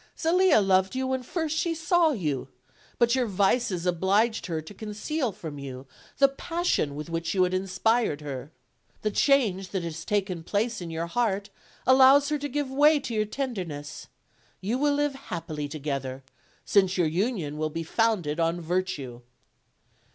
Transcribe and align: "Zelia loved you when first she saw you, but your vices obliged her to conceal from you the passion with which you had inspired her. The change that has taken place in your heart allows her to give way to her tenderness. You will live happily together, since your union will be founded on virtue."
"Zelia 0.19 0.61
loved 0.61 0.95
you 0.95 1.05
when 1.05 1.21
first 1.21 1.55
she 1.55 1.75
saw 1.75 2.09
you, 2.09 2.47
but 2.97 3.13
your 3.13 3.27
vices 3.27 3.85
obliged 3.85 4.47
her 4.47 4.59
to 4.59 4.73
conceal 4.73 5.31
from 5.31 5.59
you 5.59 5.85
the 6.17 6.27
passion 6.27 6.95
with 6.95 7.07
which 7.11 7.35
you 7.35 7.43
had 7.43 7.53
inspired 7.53 8.19
her. 8.21 8.51
The 9.03 9.11
change 9.11 9.69
that 9.69 9.83
has 9.83 10.03
taken 10.03 10.41
place 10.41 10.81
in 10.81 10.89
your 10.89 11.05
heart 11.05 11.51
allows 11.85 12.29
her 12.29 12.39
to 12.39 12.49
give 12.49 12.71
way 12.71 12.99
to 12.99 13.15
her 13.19 13.25
tenderness. 13.25 14.07
You 14.59 14.79
will 14.79 14.95
live 14.95 15.13
happily 15.29 15.67
together, 15.67 16.23
since 16.65 16.97
your 16.97 17.05
union 17.05 17.59
will 17.59 17.69
be 17.69 17.83
founded 17.83 18.39
on 18.39 18.59
virtue." 18.59 19.21